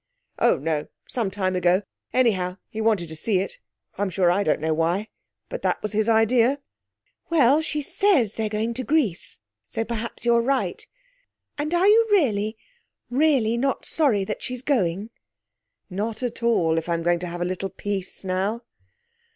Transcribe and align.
'Oh, 0.39 0.57
no 0.57 0.87
some 1.07 1.29
time 1.29 1.55
ago. 1.55 1.83
Anyhow, 2.11 2.57
he 2.69 2.81
wanted 2.81 3.07
to 3.09 3.15
see 3.15 3.37
it 3.37 3.59
I'm 3.99 4.09
sure 4.09 4.31
I 4.31 4.41
don't 4.41 4.59
know 4.59 4.73
why. 4.73 5.09
But 5.47 5.61
that 5.61 5.79
was 5.83 5.93
his 5.93 6.09
idea.' 6.09 6.57
'Well, 7.29 7.61
she 7.61 7.83
says 7.83 8.33
they're 8.33 8.49
going 8.49 8.73
to 8.73 8.83
Greece, 8.83 9.41
so 9.69 9.83
perhaps 9.85 10.25
you're 10.25 10.41
right. 10.41 10.87
And 11.55 11.71
are 11.75 11.85
you 11.87 12.07
really, 12.09 12.57
really 13.11 13.57
not 13.57 13.85
sorry 13.85 14.23
that 14.25 14.41
she's 14.41 14.63
going?' 14.63 15.11
'Not 15.87 16.23
at 16.23 16.41
all, 16.41 16.79
if 16.79 16.89
I'm 16.89 17.03
going 17.03 17.19
to 17.19 17.27
have 17.27 17.41
a 17.41 17.45
little 17.45 17.69
peace 17.69 18.25
now.' 18.25 18.63